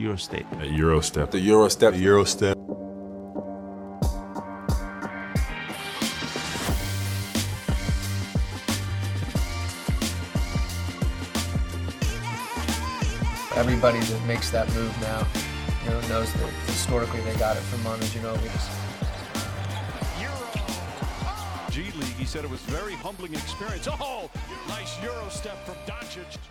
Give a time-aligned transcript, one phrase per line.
[0.00, 0.50] Eurostep.
[0.62, 1.30] A Eurostep.
[1.30, 1.92] The Eurostep.
[1.92, 2.54] The Eurostep.
[13.56, 15.26] Everybody that makes that move now,
[15.84, 18.48] you know, knows that historically they got it from Manu Ginobili.
[21.70, 22.16] G League.
[22.16, 23.86] He said it was very humbling experience.
[23.88, 24.30] Oh,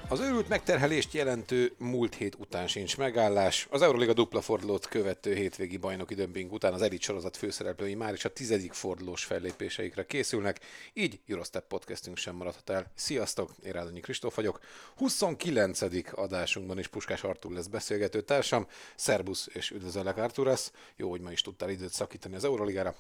[0.08, 3.68] Az őrült megterhelést jelentő múlt hét után sincs megállás.
[3.70, 8.26] Az Euroliga dupla fordulót követő hétvégi bajnoki dömping után az elit sorozat főszereplői már is
[8.26, 10.60] a tizedik fordulós fellépéseikre készülnek,
[10.94, 12.92] így Eurostep podcastünk sem maradhat el.
[12.96, 14.60] Sziasztok, én Rádonyi Kristóf vagyok.
[14.96, 15.82] 29.
[16.12, 18.68] adásunkban is Puskás Artur lesz beszélgető társam.
[18.96, 20.72] Szerbusz és üdvözöllek Arturasz.
[20.96, 22.96] Jó, hogy ma is tudtál időt szakítani az Euroligára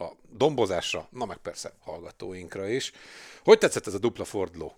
[0.00, 2.92] a dombozásra, na meg persze hallgatóinkra is.
[3.44, 4.76] Hogy tetszett ez a dupla forduló?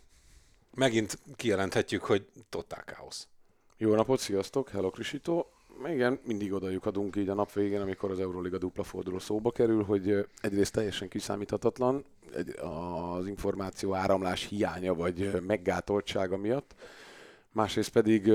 [0.74, 3.28] Megint kijelenthetjük, hogy totál káosz.
[3.76, 5.44] Jó napot, sziasztok, hello Krisito.
[5.86, 9.84] Igen, mindig oda adunk így a nap végén, amikor az Euroliga dupla forduló szóba kerül,
[9.84, 12.04] hogy egyrészt teljesen kiszámíthatatlan
[13.16, 16.74] az információ áramlás hiánya vagy meggátoltsága miatt,
[17.52, 18.30] másrészt pedig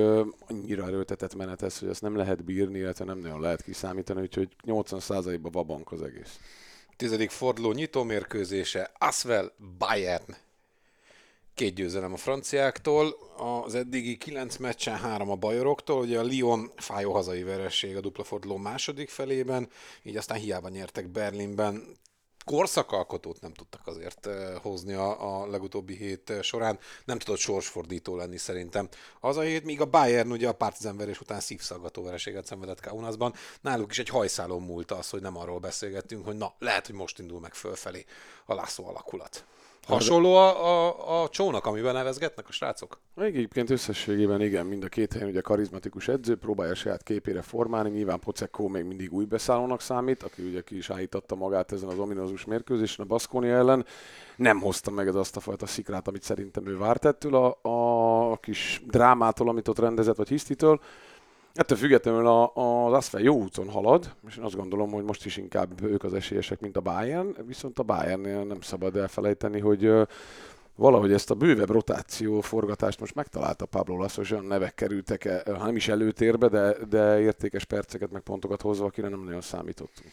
[0.48, 4.56] annyira erőltetett menet ez, hogy ezt nem lehet bírni, illetve nem nagyon lehet kiszámítani, úgyhogy
[4.66, 6.40] 80%-ban vabank az egész.
[6.98, 10.36] Tizedik forduló nyitó mérkőzése, Asvel Bayern.
[11.54, 17.14] Két győzelem a franciáktól, az eddigi kilenc meccsen három a bajoroktól, ugye a Lyon fájó
[17.14, 19.70] hazai veresség a dupla forduló második felében,
[20.04, 21.98] így aztán hiába nyertek Berlinben,
[22.48, 24.28] korszakalkotót nem tudtak azért
[24.62, 28.90] hozni a, a legutóbbi hét során, nem tudott sorsfordító lenni szerintem.
[29.20, 33.34] Az a hét, míg a Bayern ugye a Partizan verés után szívszaggató vereséget szenvedett Kaunasban,
[33.62, 37.20] náluk is egy hajszálon múlt az, hogy nem arról beszélgettünk, hogy na, lehet, hogy most
[37.20, 38.06] indul meg fölfelé
[38.46, 39.46] a László alakulat.
[39.88, 43.00] Hasonló a, a, a csónak, amiben nevezgetnek a srácok?
[43.16, 48.20] Egyébként összességében igen, mind a két helyen ugye karizmatikus edző, próbálja saját képére formálni, nyilván
[48.20, 52.46] Pocekko még mindig új beszállónak számít, aki ugye ki is állította magát ezen az ominózus
[52.46, 53.86] mérkőzésen a Baszkónia ellen.
[54.36, 57.58] Nem hozta meg ez azt a fajta szikrát, amit szerintem ő várt ettől a,
[58.32, 60.80] a kis drámától, amit ott rendezett, vagy hisztitől.
[61.58, 65.38] Ettől függetlenül a, az Asfer jó úton halad, és én azt gondolom, hogy most is
[65.38, 69.92] inkább ők az esélyesek, mint a Bayern, viszont a Bayernnél nem szabad elfelejteni, hogy
[70.76, 75.44] valahogy ezt a bővebb rotáció forgatást most megtalálta Pablo Lasso, és olyan nevek kerültek, e-
[75.46, 80.12] ha nem is előtérbe, de, de értékes perceket meg pontokat hozva, akire nem nagyon számítottunk.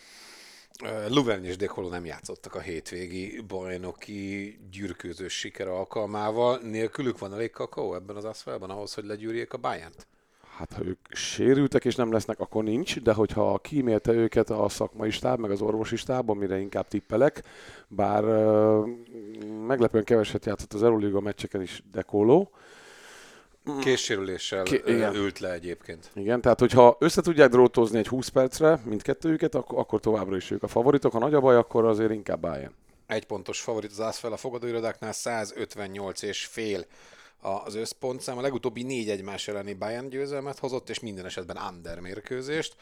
[1.09, 6.59] Luvern és Dekolo nem játszottak a hétvégi bajnoki gyűrkőzős siker alkalmával.
[6.63, 10.07] Nélkülük van elég kakaó ebben az aszfalban ahhoz, hogy legyűrjék a Bayern-t?
[10.57, 15.11] Hát ha ők sérültek és nem lesznek, akkor nincs, de hogyha kímélte őket a szakmai
[15.11, 17.43] stáb, meg az orvosi stáb, amire inkább tippelek,
[17.89, 18.89] bár uh,
[19.67, 22.51] meglepően keveset játszott az Euroliga meccseken is Dekoló,
[23.81, 25.15] Késsérüléssel Ké- igen.
[25.15, 26.11] ült le egyébként.
[26.15, 30.63] Igen, tehát hogyha össze tudják drótozni egy 20 percre mindkettőjüket, akkor, akkor továbbra is ők
[30.63, 31.13] a favoritok.
[31.13, 32.75] Ha nagy a baj, akkor azért inkább Bayern.
[33.07, 36.85] Egy pontos favorit az Aszfel a fogadóirodáknál 158 és fél
[37.45, 38.39] az összpontszám.
[38.39, 42.77] A legutóbbi négy egymás elleni Bayern győzelmet hozott, és minden esetben under mérkőzést.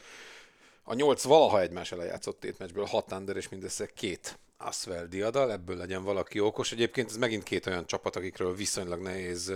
[0.83, 5.77] A nyolc valaha egymás ellen játszott tétmeccsből hat under, és mindössze két Asvel diadal, ebből
[5.77, 6.71] legyen valaki okos.
[6.71, 9.53] Egyébként ez megint két olyan csapat, akikről viszonylag nehéz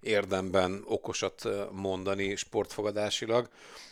[0.00, 3.48] érdemben okosat mondani sportfogadásilag.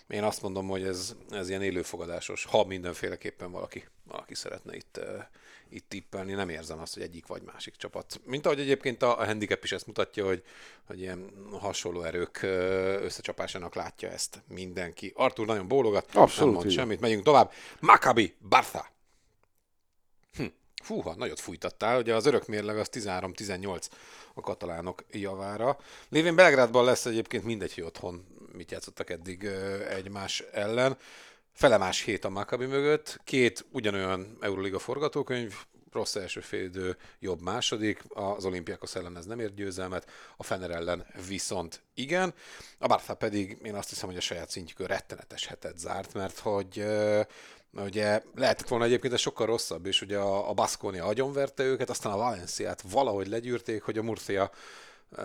[0.08, 5.00] Én azt mondom, hogy ez, ez ilyen élőfogadásos, ha mindenféleképpen valaki, valaki szeretne itt,
[5.70, 8.20] itt tippelni, nem érzem azt, hogy egyik vagy másik csapat.
[8.24, 10.42] Mint ahogy egyébként a, a handicap is ezt mutatja, hogy,
[10.86, 12.38] hogy ilyen hasonló erők
[13.02, 15.12] összecsapásának látja ezt mindenki.
[15.16, 16.72] Artur nagyon bólogat, Abszolút nem mond így.
[16.72, 17.52] semmit, megyünk tovább.
[17.80, 18.86] Maccabi Bartha.
[20.36, 20.44] Hm.
[20.82, 23.86] Fúha, nagyot fújtattál, ugye az örök mérleg az 13-18
[24.34, 25.78] a katalánok javára.
[26.08, 29.44] Lévén Belgrádban lesz egyébként mindegy, hogy otthon mit játszottak eddig
[29.88, 30.96] egymás ellen.
[31.58, 35.54] Felemás hét a Maccabi mögött, két ugyanolyan Euroliga forgatókönyv,
[35.92, 41.06] rossz első félidő, jobb második, az olimpiákos ellen ez nem ért győzelmet, a Fener ellen
[41.28, 42.34] viszont igen.
[42.78, 46.84] A Bartha pedig én azt hiszem, hogy a saját szintjükön rettenetes hetet zárt, mert hogy
[47.72, 52.12] Ugye lehetett volna egyébként ez sokkal rosszabb, és ugye a, a Baskonia agyonverte őket, aztán
[52.12, 54.50] a Valenciát valahogy legyűrték, hogy a Murcia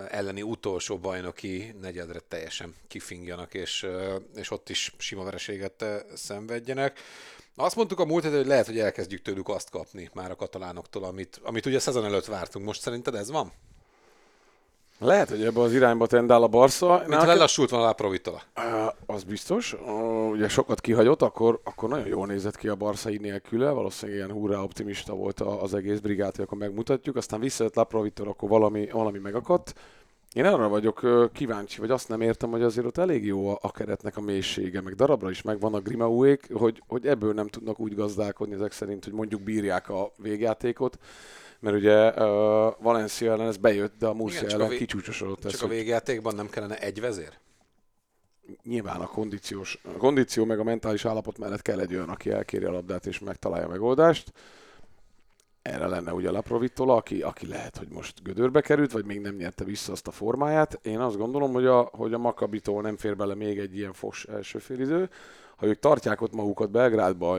[0.08, 3.86] elleni utolsó bajnoki negyedre teljesen kifingjanak, és,
[4.34, 5.84] és ott is sima vereséget
[6.14, 6.98] szenvedjenek.
[7.56, 11.04] Azt mondtuk a múlt héten, hogy lehet, hogy elkezdjük tőlük azt kapni már a katalánoktól,
[11.04, 12.64] amit, amit ugye a szezon előtt vártunk.
[12.64, 13.52] Most szerinted ez van?
[15.04, 17.02] Lehet, hogy ebbe az irányba tendál a Barca.
[17.06, 18.42] Mint ha lelassult volna a Provitola.
[19.06, 19.76] Az biztos.
[20.30, 23.70] Ugye sokat kihagyott, akkor, akkor nagyon jól nézett ki a Barca így nélküle.
[23.70, 27.16] Valószínűleg ilyen hurrá optimista volt az egész brigád, hogy akkor megmutatjuk.
[27.16, 29.74] Aztán visszajött Laprovitól, akkor valami, valami megakadt.
[30.32, 33.70] Én arra vagyok kíváncsi, vagy azt nem értem, hogy azért ott elég jó a, a
[33.70, 37.94] keretnek a mélysége, meg darabra is megvan a Grimauék, hogy, hogy ebből nem tudnak úgy
[37.94, 40.98] gazdálkodni ezek szerint, hogy mondjuk bírják a végjátékot,
[41.60, 42.16] mert ugye uh,
[42.80, 45.62] Valencia ellen ez bejött, de a Murcia Igen, csak a ellen vé- kicsúcsosodott ez, Csak
[45.62, 47.32] a hogy végjátékban nem kellene egy vezér?
[48.62, 52.64] nyilván a, kondíciós, a kondíció meg a mentális állapot mellett kell egy olyan, aki elkéri
[52.64, 54.32] a labdát és megtalálja a megoldást.
[55.62, 59.64] Erre lenne ugye Laprovittola, aki, aki lehet, hogy most gödörbe került, vagy még nem nyerte
[59.64, 60.78] vissza azt a formáját.
[60.82, 64.24] Én azt gondolom, hogy a, hogy a Makabitól nem fér bele még egy ilyen fos
[64.24, 65.10] első félidő.
[65.56, 67.38] Ha ők tartják ott magukat Belgrádba,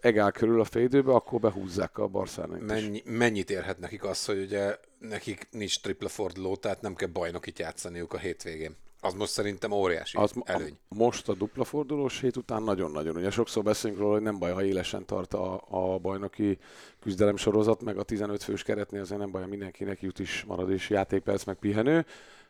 [0.00, 2.62] egál körül a félidőbe, akkor behúzzák a is.
[2.66, 7.58] Mennyi, mennyit érhet nekik az, hogy ugye nekik nincs tripla forduló, tehát nem kell bajnokit
[7.58, 8.76] játszaniuk a hétvégén.
[9.04, 10.78] Az most szerintem óriási Az, előny.
[10.88, 13.16] A, most a dupla fordulós hét után nagyon-nagyon.
[13.16, 16.58] Ugye sokszor beszélünk róla, hogy nem baj, ha élesen tart a, a bajnoki
[17.00, 20.70] küzdelem sorozat, meg a 15 fős keretnél azért nem baj, ha mindenkinek jut is marad
[20.70, 22.06] és játékperc, meg pihenő.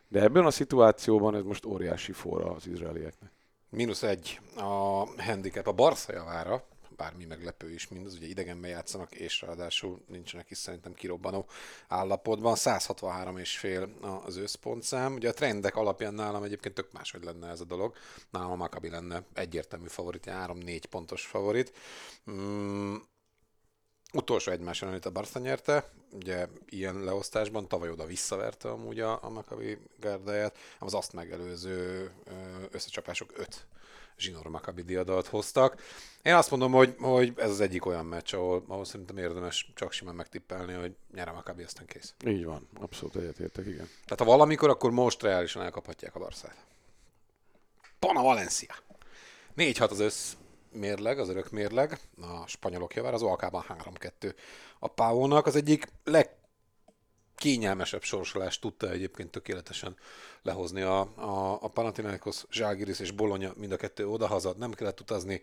[0.07, 3.31] De ebben a szituációban ez most óriási forra az izraelieknek.
[3.75, 6.63] Mínusz egy a handicap a Barca javára,
[6.95, 11.45] bármi meglepő is mindaz, ugye idegenben játszanak, és ráadásul nincsenek is szerintem kirobbanó
[11.87, 12.55] állapotban.
[12.55, 13.89] 163 és fél
[14.25, 15.13] az összpontszám.
[15.13, 17.95] Ugye a trendek alapján nálam egyébként tök máshogy lenne ez a dolog.
[18.29, 21.73] Nálam a Maccabi lenne egyértelmű favorit, 3-4 pontos favorit.
[22.31, 22.95] Mm,
[24.15, 29.23] utolsó egymás ellen itt a Barca nyerte, ugye ilyen leosztásban, tavaly oda visszaverte amúgy a,
[29.23, 32.11] a Maccabi gárdáját, az azt megelőző
[32.71, 33.65] összecsapások 5
[34.17, 35.81] zsinór Maccabi diadalt hoztak.
[36.21, 39.91] Én azt mondom, hogy, hogy ez az egyik olyan meccs, ahol, ahol szerintem érdemes csak
[39.91, 42.13] simán megtippelni, hogy nyer a Maccabi, aztán kész.
[42.25, 43.89] Így van, abszolút egyetértek, igen.
[44.03, 46.65] Tehát ha valamikor, akkor most reálisan elkaphatják a Barszát.
[47.99, 48.75] Pana Valencia.
[49.57, 50.33] 4-6 az össz
[50.75, 53.63] mérleg, az örök mérleg, a spanyolok javára, az Alkában
[54.21, 54.33] 3-2
[54.79, 55.45] a Pávónak.
[55.45, 55.87] Az egyik
[57.35, 59.95] legkényelmesebb sorsolást tudta egyébként tökéletesen
[60.41, 60.81] lehozni.
[60.81, 65.41] A, a, a Panathinaikos, Zságiris és Bologna mind a kettő odahaza, nem kellett utazni,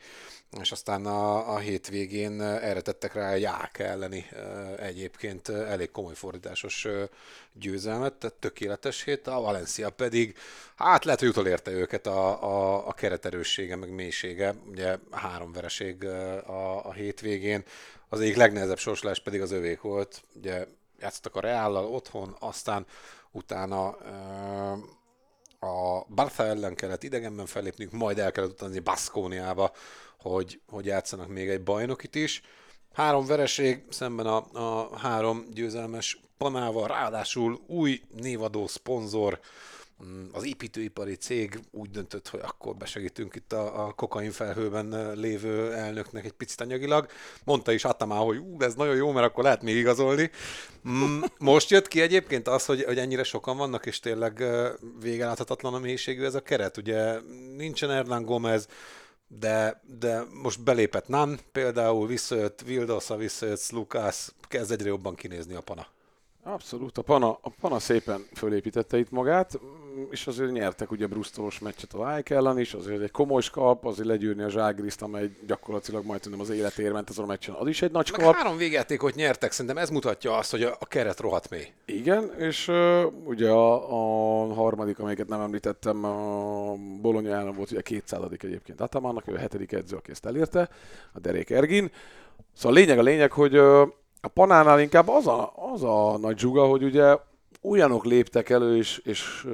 [0.60, 4.26] és aztán a, a hétvégén erre tettek rá a Ják elleni
[4.76, 6.86] egyébként elég komoly fordításos
[7.52, 10.36] győzelmet, tehát tökéletes hét, a Valencia pedig,
[10.76, 16.86] hát lehet, hogy utolérte őket a, a, a kereterőssége, meg mélysége, ugye három vereség a,
[16.88, 17.64] a hétvégén,
[18.08, 20.66] az egyik legnehezebb sorsolás pedig az övék volt, ugye
[21.02, 22.86] játszottak a Reállal otthon, aztán
[23.30, 23.88] utána
[25.58, 29.72] a Barca ellen kellett idegenben fellépniük, majd el kellett utazni Baszkóniába,
[30.18, 32.42] hogy, hogy játszanak még egy bajnokit is.
[32.92, 39.40] Három vereség szemben a, a három győzelmes panával, ráadásul új névadó szponzor,
[40.32, 44.32] az építőipari cég úgy döntött, hogy akkor besegítünk itt a, a kokain
[45.14, 47.06] lévő elnöknek egy picit anyagilag.
[47.44, 50.30] Mondta is Atamá, hogy ú, ez nagyon jó, mert akkor lehet még igazolni.
[51.38, 54.44] Most jött ki egyébként az, hogy, hogy ennyire sokan vannak, és tényleg
[55.00, 56.76] végeláthatatlan a mélységű ez a keret.
[56.76, 57.20] Ugye
[57.56, 58.66] nincsen Hernán Gomez,
[59.38, 65.60] de, de most belépett Nan, például visszajött Vildosa, visszajött Slukász, kezd egyre jobban kinézni a
[65.60, 65.86] pana.
[66.44, 69.58] Abszolút, a Pana, a Pana szépen fölépítette itt magát,
[70.10, 74.08] és azért nyertek ugye brusztolos meccset a Lájk ellen is, azért egy komoly skalp, azért
[74.08, 77.90] legyűrni a Zságriszt, amely gyakorlatilag majdnem az életér ment azon a meccsen, az is egy
[77.90, 78.36] nagy Meg skalp.
[78.36, 81.72] három végjátékot nyertek, szerintem ez mutatja azt, hogy a, a keret rohadt mély.
[81.84, 83.90] Igen, és uh, ugye a,
[84.48, 89.38] a harmadik, amelyiket nem említettem, a Bologna ellen volt ugye 200 egyébként Atamának, ő a
[89.38, 90.68] hetedik edző, aki ezt elérte,
[91.12, 91.90] a Derék Ergin.
[92.52, 93.88] Szóval a lényeg a lényeg, hogy uh,
[94.24, 97.16] a Panánál inkább az a, az a nagy zsuga, hogy ugye
[97.62, 99.46] olyanok léptek elő, és, és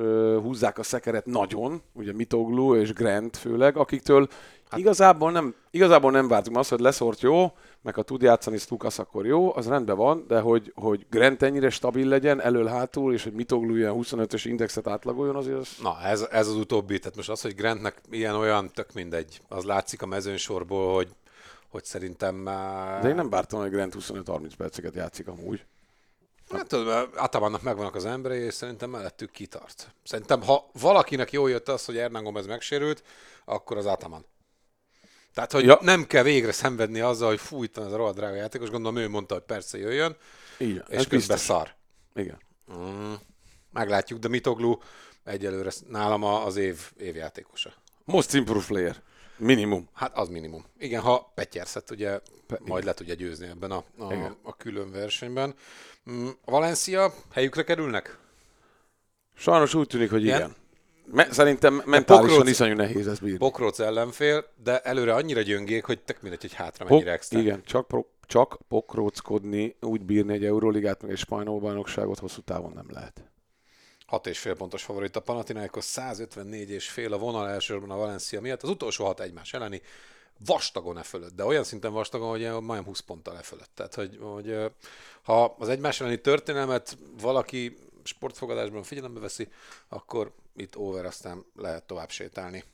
[0.42, 4.28] húzzák a szekeret nagyon, ugye Mitoglu és Grant főleg, akiktől
[4.70, 8.98] hát, igazából, nem, igazából nem vártunk azt, hogy leszort jó, meg ha tud játszani Stukas,
[8.98, 13.32] akkor jó, az rendben van, de hogy, hogy Grant ennyire stabil legyen elől-hátul, és hogy
[13.32, 15.68] Mitoglu ilyen 25-ös indexet átlagoljon, azért az...
[15.82, 19.40] Na, ez, ez az utóbbi, tehát most az, hogy Grantnek ilyen olyan, tök mindegy.
[19.48, 21.08] Az látszik a mezőnsorból, hogy
[21.68, 22.44] hogy szerintem...
[23.02, 25.64] De én nem vártam, hogy Grant 25-30 perceket játszik amúgy.
[26.50, 29.94] Hát tudod, Atamannak megvannak az emberei, és szerintem mellettük kitart.
[30.04, 33.02] Szerintem, ha valakinek jól jött az, hogy Hernán Gomez megsérült,
[33.44, 34.24] akkor az Ataman.
[35.34, 35.78] Tehát, hogy ja.
[35.80, 39.34] nem kell végre szenvedni azzal, hogy fújtan ez a rohadt drága játékos, gondolom ő mondta,
[39.34, 40.16] hogy persze jöjjön,
[40.58, 41.40] Igen, és közben biztos.
[41.40, 41.74] szar.
[42.14, 42.38] Igen.
[42.72, 43.12] Mm,
[43.72, 44.78] meglátjuk, de Mitoglu
[45.24, 47.72] egyelőre nálam az év évjátékosa.
[48.04, 49.02] Most improved player.
[49.38, 49.88] Minimum.
[49.92, 50.64] Hát az minimum.
[50.78, 55.54] Igen, ha Petyerszet ugye Pe- majd le tudja győzni ebben a, a, a külön versenyben.
[56.10, 58.18] Mm, Valencia helyükre kerülnek?
[59.34, 60.36] Sajnos úgy tűnik, hogy igen.
[60.36, 60.54] igen.
[61.12, 63.38] Me- szerintem mentálisan Pokróc, iszonyú nehéz ez bírni.
[63.38, 67.38] Pokróc ellenfél, de előre annyira gyöngék, hogy tök mindegy, hogy hátra mennyire extra.
[67.38, 72.72] Igen, csak, pro- csak pokróckodni, úgy bírni egy Euróligát, meg egy spanyol bajnokságot hosszú távon
[72.74, 73.30] nem lehet.
[74.08, 78.40] 6 és fél pontos favorit a Panathinaikos, 154 és fél a vonal elsősorban a Valencia
[78.40, 79.82] miatt, az utolsó hat egymás elleni,
[80.44, 83.70] vastagon e fölött, de olyan szinten vastagon, hogy majdnem 20 ponttal e fölött.
[83.74, 84.72] Tehát, hogy, hogy
[85.22, 89.48] ha az egymás elleni történelmet valaki sportfogadásban figyelembe veszi,
[89.88, 92.64] akkor itt over aztán lehet tovább sétálni.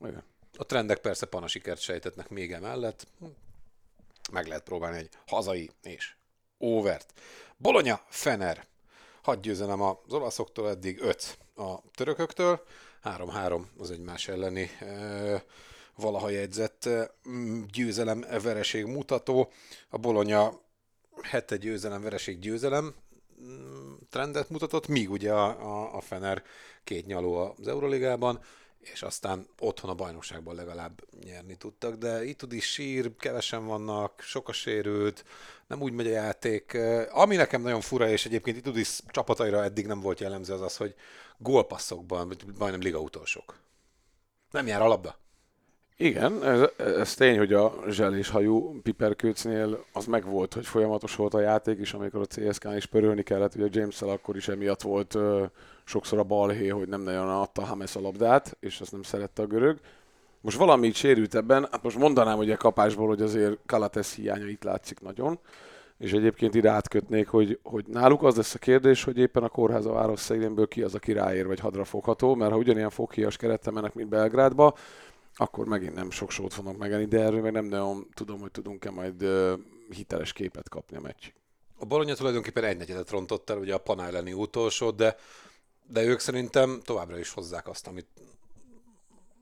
[0.00, 0.22] Igen.
[0.56, 3.06] A trendek persze panasikert sejtetnek még emellett.
[4.32, 6.14] Meg lehet próbálni egy hazai és
[6.58, 7.12] overt.
[7.56, 8.68] Bolonya, Fener.
[9.22, 12.62] Hadd győzelem az olaszoktól eddig 5 a törököktől,
[13.04, 14.70] 3-3 az egymás elleni
[15.96, 16.88] valaha jegyzett
[17.72, 19.50] győzelem vereség mutató.
[19.88, 20.60] A Bolonya
[21.22, 22.94] hete győzelem, vereség győzelem
[24.10, 26.42] trendet mutatott, míg ugye a, a, a Fener
[26.84, 28.40] két nyaló az Euroligában,
[28.80, 34.20] és aztán otthon a bajnokságban legalább nyerni tudtak, de itt tud is sír, kevesen vannak,
[34.20, 35.24] sok a sérült,
[35.66, 36.78] nem úgy megy a játék.
[37.10, 40.76] Ami nekem nagyon fura, és egyébként itt is csapataira eddig nem volt jellemző, az az,
[40.76, 40.94] hogy
[41.38, 43.58] gólpasszokban majdnem liga utolsók.
[44.50, 45.18] Nem jár a labda.
[45.96, 51.40] Igen, ez, ez tény, hogy a zselés hajú Piperkőcnél az megvolt, hogy folyamatos volt a
[51.40, 55.18] játék is, amikor a CSK-n is pörölni kellett, ugye james akkor is emiatt volt
[55.90, 59.46] sokszor a balhé, hogy nem nagyon adta Hames a labdát, és azt nem szerette a
[59.46, 59.78] görög.
[60.40, 64.62] Most valami így sérült ebben, hát most mondanám ugye kapásból, hogy azért Kalates hiánya itt
[64.62, 65.38] látszik nagyon,
[65.98, 69.86] és egyébként ide átkötnék, hogy, hogy náluk az lesz a kérdés, hogy éppen a kórház
[69.86, 73.72] a város szegényből ki az, aki ráér vagy hadra fogható, mert ha ugyanilyen foghíjas kerettel
[73.72, 74.74] mennek, mint Belgrádba,
[75.34, 78.90] akkor megint nem sok sót fognak megenni, de erről meg nem nagyon tudom, hogy tudunk-e
[78.90, 79.24] majd
[79.90, 81.34] hiteles képet kapni a meccsig.
[81.78, 85.16] A Bologna tulajdonképpen egy negyedet rontott el, ugye a Pana elleni utolsó, de,
[85.92, 88.06] de ők szerintem továbbra is hozzák azt, amit,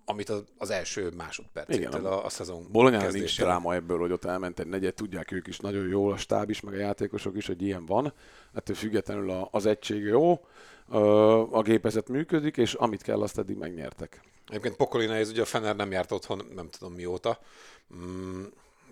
[0.04, 4.60] amit az, az első másodpercétől a, a szezon Bolonyán nincs dráma ebből, hogy ott elment
[4.60, 7.62] egy negyed, tudják ők is nagyon jól, a stáb is, meg a játékosok is, hogy
[7.62, 8.12] ilyen van.
[8.54, 10.44] Ettől függetlenül az egység jó,
[11.50, 14.20] a gépezet működik, és amit kell, azt eddig megnyertek.
[14.48, 17.38] Egyébként pokoli nehéz, ugye a Fener nem járt otthon, nem tudom mióta.
[17.94, 18.44] Mm,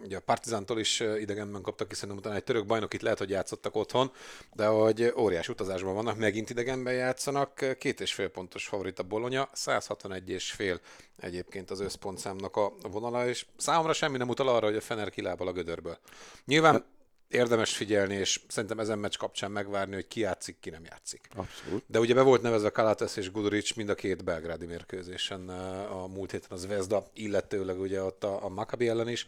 [0.04, 4.12] ugye a Partizántól is idegenben kaptak, hiszen utána egy török bajnokit lehet, hogy játszottak otthon,
[4.54, 9.48] de hogy óriás utazásban vannak, megint idegenben játszanak, két és fél pontos favorit a Bolonya,
[9.52, 10.80] 161 és fél
[11.20, 15.48] egyébként az összpontszámnak a vonala, és számomra semmi nem utal arra, hogy a Fener kilábal
[15.48, 15.98] a gödörből.
[16.44, 16.84] Nyilván
[17.28, 21.28] érdemes figyelni, és szerintem ezen meccs kapcsán megvárni, hogy ki játszik, ki nem játszik.
[21.35, 21.85] Abszolút.
[21.87, 25.49] De ugye be volt nevezve Kalates és Guduric mind a két belgrádi mérkőzésen
[25.88, 29.26] a múlt héten az Vezda, illetőleg ugye ott a, a Maccabi ellen is.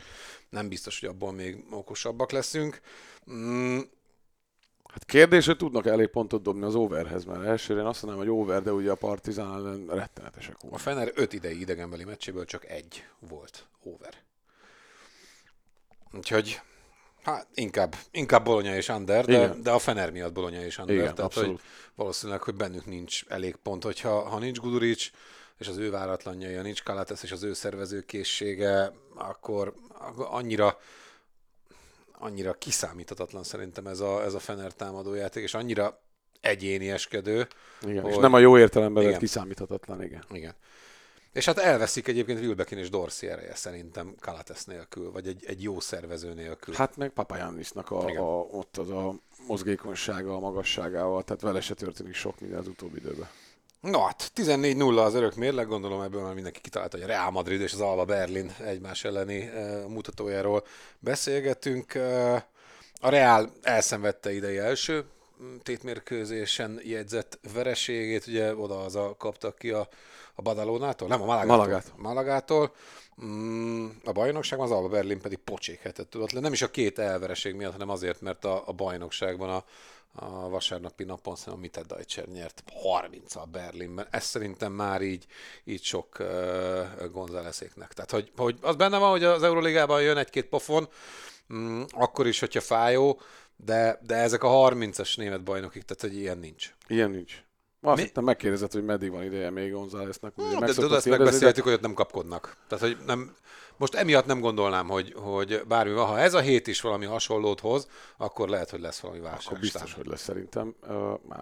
[0.49, 2.81] Nem biztos, hogy abból még okosabbak leszünk.
[3.31, 3.79] Mm,
[4.89, 8.39] Hát kérdés, hogy tudnak elég pontot dobni az overhez, mert elsőre én azt mondanám, hogy
[8.41, 10.79] over, de ugye a Partizán ellen rettenetesek voltak.
[10.79, 14.15] A Fener öt idei idegenbeli meccséből csak egy volt over.
[16.13, 16.61] Úgyhogy
[17.29, 20.97] Hát inkább, inkább Bologna és Under, de, de a Fener miatt Bologna és Under.
[20.97, 21.61] Igen, tehát, hogy
[21.95, 25.11] valószínűleg, hogy bennük nincs elég pont, hogyha ha nincs Guduric,
[25.59, 29.75] és az ő váratlanjai, ha nincs Kalates és az ő szervezőkészsége, akkor
[30.17, 30.79] annyira
[32.21, 36.01] annyira kiszámíthatatlan szerintem ez a, ez a Fener támadójáték, és annyira
[36.41, 37.49] egyénieskedő.
[37.83, 38.11] Igen, hogy...
[38.13, 40.25] és nem a jó értelemben vett kiszámíthatatlan, igen.
[40.31, 40.55] Igen.
[41.39, 45.81] És hát elveszik egyébként Wilbekin és Dorsey ereje szerintem Kalates nélkül, vagy egy, egy jó
[45.81, 46.75] szervező nélkül.
[46.75, 49.15] Hát meg Papayannisnak a, a, ott az a
[49.47, 53.29] mozgékonysága, a magasságával, tehát vele se történik sok minden az utóbbi időben.
[53.81, 57.61] No hát, 14-0 az örök mérleg, gondolom ebből már mindenki kitalálta, hogy a Real Madrid
[57.61, 60.65] és az Alba Berlin egymás elleni e, mutatójáról
[60.99, 61.95] beszélgetünk.
[61.95, 62.35] E,
[63.01, 65.05] a Real elszenvedte idei első
[65.63, 69.89] tétmérkőzésen jegyzett vereségét, ugye oda az a kaptak ki a
[70.39, 71.09] a Badalónától?
[71.09, 71.57] Nem, a Malagától.
[71.57, 71.93] Malagát.
[71.97, 72.75] Malagától.
[73.25, 76.41] Mm, a bajnokságban az Alba Berlin pedig pocsékhetett tudott le.
[76.41, 79.65] Nem is a két elvereség miatt, hanem azért, mert a, a bajnokságban a,
[80.13, 84.07] a vasárnapi napon szerintem a Mitte Deutscher nyert 30 a Berlinben.
[84.11, 85.27] Ez szerintem már így,
[85.65, 87.93] így sok uh, Gonzáleszéknek.
[87.93, 90.89] Tehát, hogy, hogy az benne van, hogy az Euróligában jön egy-két pofon,
[91.55, 93.21] mm, akkor is, hogyha fájó,
[93.57, 96.75] de, de ezek a 30-as német bajnokik, tehát hogy ilyen nincs.
[96.87, 97.43] Ilyen nincs.
[97.81, 100.37] Azt hittem megkérdezett, hogy meddig van ideje még Gonzáleznek.
[100.37, 102.57] No, de tudod, ezt megbeszéltük, hogy ott nem kapkodnak.
[102.69, 103.35] Tehát, hogy nem,
[103.77, 106.07] most emiatt nem gondolnám, hogy, hogy bármi van.
[106.07, 109.47] Ha ez a hét is valami hasonlót hoz, akkor lehet, hogy lesz valami válság.
[109.47, 110.75] Akkor biztos, hogy lesz szerintem.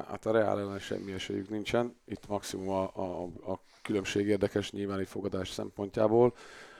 [0.08, 1.96] Hát a Reál ellen semmi esélyük nincsen.
[2.04, 6.34] Itt maximum a, a, a különbség érdekes nyilván egy fogadás szempontjából.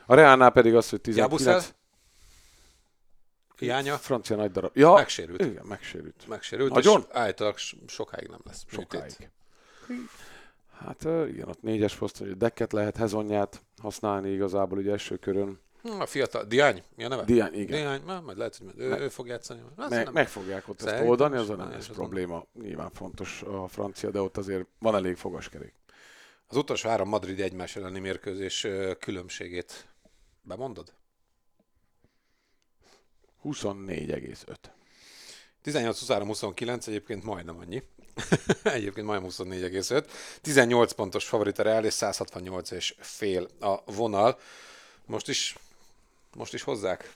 [0.06, 1.74] A Reálnál pedig az, hogy 19...
[3.58, 3.96] Hiánya?
[3.96, 4.76] Francia nagy darab.
[4.76, 5.40] Ja, megsérült.
[5.44, 6.24] Igen, megsérült.
[6.28, 7.00] Megsérült, Nagyon?
[7.00, 8.64] és állítólag sokáig nem lesz.
[8.66, 9.02] Sokáig.
[9.02, 9.30] Műtét.
[10.78, 15.60] Hát igen, ott négyes poszton, hogy dekket lehet, hezonját használni igazából ugye első körön.
[15.82, 17.24] Hm, A fiatal, Diány, mi a neve?
[17.24, 17.66] Diány, igen.
[17.80, 19.60] Diány, na, majd lehet, hogy ő, ő fog játszani.
[19.76, 22.46] Azt Meg, nem- meg fogják ott ezt oldani, azon nem azon- probléma.
[22.52, 25.74] Nyilván fontos a francia, de ott azért van elég fogaskerék.
[26.46, 28.66] Az utolsó három madridi egymás elleni mérkőzés
[28.98, 29.86] különbségét
[30.42, 30.92] bemondod?
[33.44, 34.70] 24,5.
[35.64, 37.82] 18-23-29 egyébként majdnem annyi.
[38.62, 40.04] egyébként majdnem 24,5.
[40.40, 44.38] 18 pontos favorit a Real és 168 és fél a vonal.
[45.06, 45.56] Most is,
[46.36, 47.12] most is hozzák.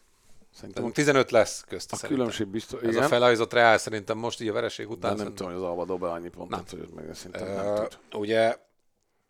[0.55, 1.93] Szerintem 15 lesz közt.
[1.93, 2.17] a szerintem.
[2.19, 5.09] különbség biztos, Ez igen, a felajzott Real szerintem most így a vereség de után.
[5.11, 6.81] nem szerintem- tudom, hogy az Alba dob annyi pontot, Nem.
[6.81, 8.21] hogy meg szerintem Ö, nem tud.
[8.21, 8.57] ugye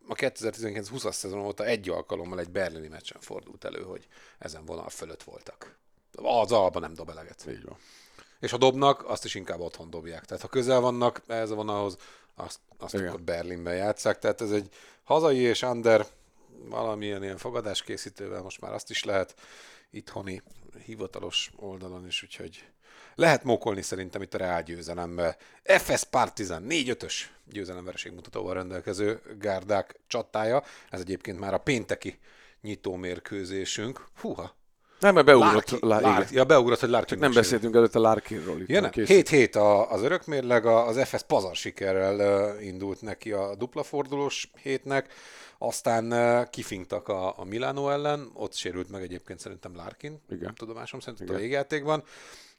[0.08, 4.06] a 2019-20-as szezon óta egy alkalommal egy berlini meccsen fordult elő, hogy
[4.38, 5.78] ezen vonal fölött voltak.
[6.14, 7.44] Az alba nem dob eleget.
[7.48, 7.76] Így van.
[8.40, 10.24] És ha dobnak, azt is inkább otthon dobják.
[10.24, 11.96] Tehát ha közel vannak ehhez a vonalhoz,
[12.34, 13.06] azt, azt Igen.
[13.06, 14.18] akkor Berlinben játszák.
[14.18, 14.68] Tehát ez egy
[15.02, 16.06] hazai és under
[16.68, 19.34] valamilyen ilyen fogadáskészítővel most már azt is lehet
[19.90, 20.42] itthoni
[20.84, 22.64] hivatalos oldalon is, úgyhogy
[23.14, 25.36] lehet mókolni szerintem itt a Reál győzelemmel.
[25.62, 30.62] FS Partizan 4-5-ös győzelemvereség mutatóval rendelkező gárdák csatája.
[30.90, 32.18] Ez egyébként már a pénteki
[32.60, 34.06] nyitómérkőzésünk.
[34.20, 34.58] Húha!
[35.00, 35.52] Nem, mert beugrott.
[35.52, 36.26] Larkin, Lá, igen.
[36.30, 38.60] ja, beugrott, hogy Csak nem beszéltünk előtte Larkinról.
[38.60, 43.32] Itt Igen, a készít- 7-7 a, az örökmérleg, a- az FS pazar sikerrel indult neki
[43.32, 45.12] a dupla fordulós hétnek,
[45.58, 50.54] aztán kifingtak a, a Milano ellen, ott sérült meg egyébként szerintem Larkin, Igen.
[50.54, 51.42] tudomásom szerint ott a Igen.
[51.42, 52.02] végjátékban,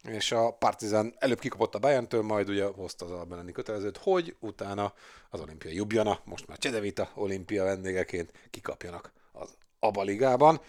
[0.07, 4.93] és a Partizan előbb kikapott a Bayerntől, majd ugye hozta az albeleni kötelezőt, hogy utána
[5.29, 10.61] az olimpiai Jubjana, most már Csedevita olimpia vendégeként kikapjanak az ABA ligában.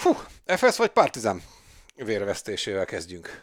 [0.00, 0.16] Fú,
[0.46, 1.42] FS vagy Partizan?
[1.96, 3.42] Vérvesztésével kezdjünk.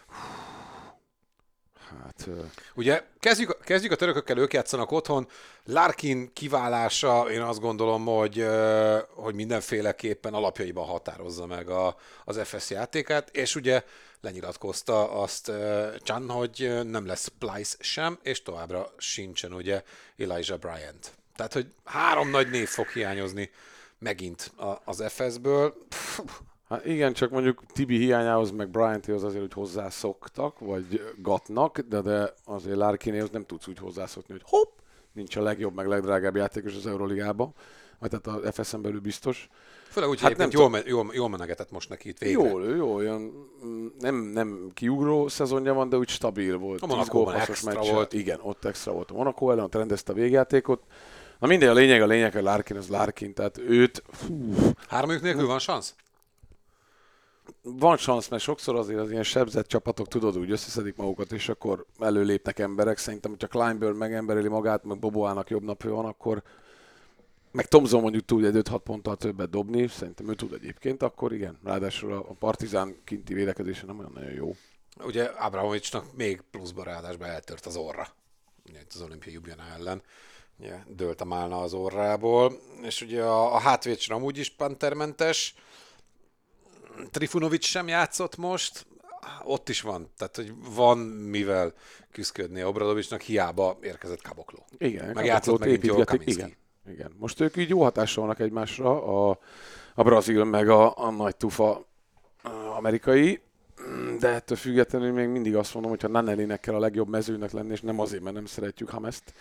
[1.90, 2.28] Hát,
[2.76, 5.28] Ugye kezdjük, kezdjük a törökökkel, ők játszanak otthon.
[5.64, 8.46] Larkin kiválása, én azt gondolom, hogy,
[9.16, 11.96] hogy mindenféleképpen alapjaiban határozza meg a,
[12.26, 13.84] az FS játékát, és ugye
[14.22, 15.52] lenyilatkozta azt
[16.04, 19.84] Chan, hogy nem lesz Plyce sem, és továbbra sincsen ugye
[20.18, 21.12] Elijah Bryant.
[21.36, 23.50] Tehát, hogy három nagy név fog hiányozni
[24.00, 24.52] megint
[24.86, 25.86] az FS-ből.
[25.90, 26.20] Pff,
[26.70, 32.34] Hát igen, csak mondjuk Tibi hiányához, meg Bryanthoz azért, hogy hozzászoktak, vagy gatnak, de, de
[32.46, 34.78] azért Larkinéhoz nem tudsz úgy hozzászokni, hogy hopp,
[35.14, 37.54] nincs a legjobb, meg legdrágább játékos az Euróligában,
[38.00, 39.50] vagy tehát a FSZ-en belül biztos.
[39.90, 42.50] főleg úgy, Hát hát nem jól, me- jól, jól menegetett most neki itt végre.
[42.50, 46.82] Jól, jó, olyan mm, nem, nem kiugró szezonja van, de úgy stabil volt.
[46.82, 47.94] A gólpasszos extra meccse.
[47.94, 48.14] volt.
[48.14, 50.84] Igen, ott extra volt a Monaco ellen, ott rendezte a végjátékot.
[51.40, 54.54] Na minden, a lényeg, a lényeg, hogy Larkin az Larkin, tehát őt, fú,
[54.88, 55.96] Háromjuk nélkül van szansz?
[57.62, 61.86] Van szansz, mert sokszor azért az ilyen sebzett csapatok, tudod, úgy összeszedik magukat, és akkor
[62.00, 62.98] előlépnek emberek.
[62.98, 66.44] Szerintem, hogyha Kleinberg megembereli magát, meg Boboának jobb napja van, akkor
[67.52, 71.60] meg Tomzon mondjuk tud egy 5-6 ponttal többet dobni, szerintem ő tud egyébként, akkor igen.
[71.64, 74.56] Ráadásul a Partizán kinti védekezése nem olyan nagyon jó.
[75.04, 78.08] Ugye Abramovicsnak még pluszba ráadásban eltört az orra.
[78.70, 80.02] Ugye itt az olimpia Ljubljana ellen.
[80.60, 82.60] Ugye dőlt a málna az orrából.
[82.82, 85.56] És ugye a, a hátvéd amúgy is pantermentes.
[87.12, 88.86] Trifunovics sem játszott most.
[89.44, 90.12] Ott is van.
[90.18, 91.74] Tehát, hogy van mivel
[92.12, 94.66] küzdködni Obradovicsnak, hiába érkezett Kabokló.
[94.78, 96.06] Igen, Meg Kaboklót játszott megint jól.
[96.26, 96.56] Igen,
[96.90, 97.16] igen.
[97.18, 99.40] Most ők így jó hatással vannak egymásra, a,
[99.96, 101.86] a brazil meg a, a nagy tufa
[102.76, 103.42] amerikai,
[104.20, 107.72] de ettől függetlenül még mindig azt mondom, hogy ha Nanelinek kell a legjobb mezőnek lenni,
[107.72, 109.34] és nem azért, mert nem szeretjük Hamest,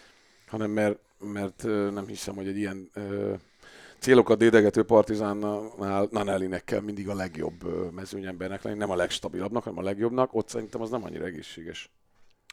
[0.46, 2.90] hanem mert, mert nem hiszem, hogy egy ilyen
[3.98, 9.82] célokat dédegető partizánnál Nanelinek kell mindig a legjobb mezőnyembernek lenni, nem a legstabilabbnak, hanem a
[9.82, 11.90] legjobbnak, ott szerintem az nem annyira egészséges.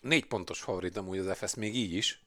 [0.01, 2.23] Négy pontos favorit amúgy az FS még így is,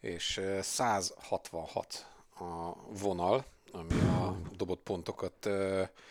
[0.00, 2.06] és eh, 166
[2.38, 5.46] a vonal, ami a dobott pontokat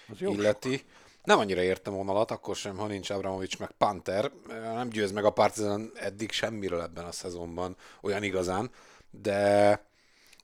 [0.09, 0.83] Az illeti.
[1.23, 4.31] Nem annyira értem vonalat, akkor sem, ha nincs Abramovics meg Panther.
[4.47, 8.69] Nem győz meg a Partizan eddig semmiről ebben a szezonban, olyan igazán,
[9.09, 9.83] de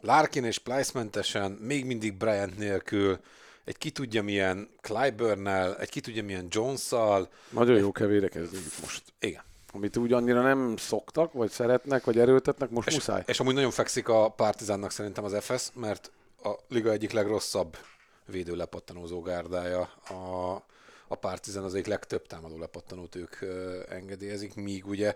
[0.05, 3.19] Larkin és Plyce mentesen, még mindig Bryant nélkül,
[3.63, 9.03] egy ki tudja milyen Clyburnel, egy ki tudja milyen Jones-szal, Nagyon jó kell védekezni most.
[9.19, 9.43] igen.
[9.73, 13.23] amit úgy annyira nem szoktak, vagy szeretnek, vagy erőltetnek, most És, muszáj.
[13.25, 16.11] és amúgy nagyon fekszik a Partizánnak szerintem az FS, mert
[16.43, 17.77] a liga egyik legrosszabb
[18.25, 20.61] védő lepattanózó gárdája a,
[21.07, 23.35] a Partizan az egyik legtöbb támadó lepattanót ők
[23.89, 25.15] engedélyezik, míg ugye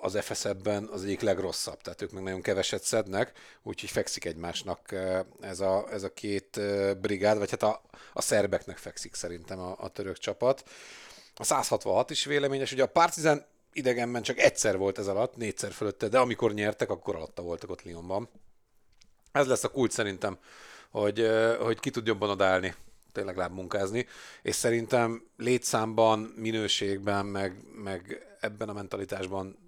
[0.00, 3.32] az FS ebben az egyik legrosszabb, tehát ők meg nagyon keveset szednek,
[3.62, 4.94] úgyhogy fekszik egymásnak
[5.40, 6.60] ez a, ez a két
[7.00, 7.82] brigád, vagy hát a,
[8.12, 10.64] a szerbeknek fekszik szerintem a, a török csapat.
[11.36, 16.08] A 166 is véleményes, ugye a Partizan idegenben csak egyszer volt ez alatt, négyszer fölötte,
[16.08, 18.28] de amikor nyertek, akkor alatta voltak ott Lyonban.
[19.32, 20.38] Ez lesz a kult szerintem,
[20.90, 21.28] hogy,
[21.60, 22.74] hogy ki tud jobban odállni
[23.14, 24.06] tényleg lábmunkázni,
[24.42, 29.58] és szerintem létszámban, minőségben, meg, meg ebben a mentalitásban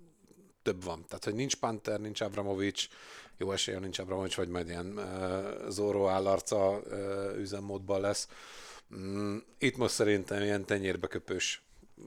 [0.63, 1.05] több van.
[1.09, 2.89] Tehát, hogy nincs Panther, nincs Abramovics,
[3.39, 8.29] jó esélye nincs Abramovics, vagy majd ilyen uh, Zorro állarca uh, üzemmódban lesz.
[8.97, 11.63] Mm, itt most szerintem ilyen tenyérbeköpős,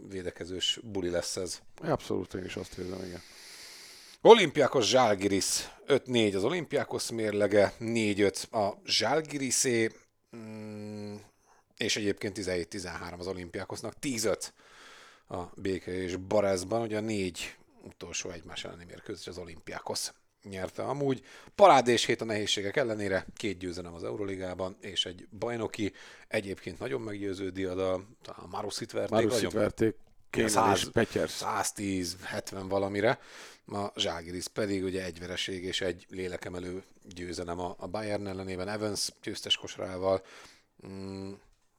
[0.09, 1.59] védekezős buli lesz ez.
[1.81, 3.21] Abszolút, én is azt érzem, igen.
[4.21, 9.91] Olimpiákos Zsálgiris 5-4 az Olimpiákos mérlege, 4-5 a Zsálgirisé,
[10.37, 11.15] mm,
[11.77, 14.47] és egyébként 17-13 az Olimpiákosznak, 10-5
[15.27, 20.13] a Béke és Barezban, ugye a négy utolsó egymás elleni mérkőzés az Olimpiákosz
[20.43, 21.23] nyerte amúgy.
[21.55, 25.93] Parádés hét a nehézségek ellenére, két győzelem az Euroligában, és egy bajnoki,
[26.27, 29.29] egyébként nagyon meggyőző diadal, a Marusit verték.
[29.29, 29.95] Nagyon- verték,
[30.29, 31.41] Kéne és Petyers.
[31.43, 33.19] 110-70 valamire.
[33.65, 39.09] A Zságiris pedig ugye egy vereség és egy lélekemelő győzelem a a Bayern ellenében, Evans
[39.23, 40.23] győztes kosrával.
[40.87, 41.31] Mm,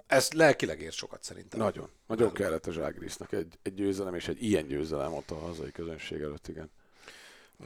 [0.07, 1.61] ez lelkileg ér sokat szerintem.
[1.61, 1.89] Nagyon.
[2.07, 6.21] Nagyon kellett a Zságrisznak egy, egy győzelem, és egy ilyen győzelem ott a hazai közönség
[6.21, 6.71] előtt, igen.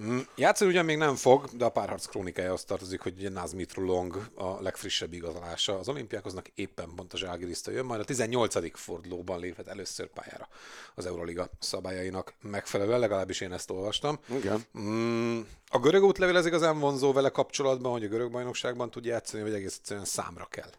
[0.03, 4.29] Mm, Játszani ugyan még nem fog, de a párharc krónikájához tartozik, hogy ugye Naz Mitrulong
[4.35, 5.79] a legfrissebb igazolása.
[5.79, 8.79] Az olimpiákoznak éppen pont a Zságirisztől jön, majd a 18.
[8.79, 10.49] fordulóban léphet először pályára
[10.95, 14.19] az Euroliga szabályainak megfelelően, legalábbis én ezt olvastam.
[14.27, 14.65] Igen.
[14.79, 19.43] Mm, a görög útlevél az igazán vonzó vele kapcsolatban, hogy a görög bajnokságban tud játszani,
[19.43, 20.71] vagy egész egyszerűen számra kell.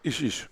[0.00, 0.50] Is is.